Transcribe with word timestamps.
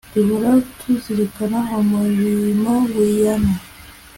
duhora 0.27 0.51
tuzirikana 0.79 1.59
umurimo 1.79 2.73
wiana 2.97 3.53